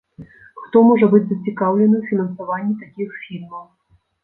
[0.61, 3.65] Хто можа быць зацікаўлены ў фінансаванні такіх фільмаў?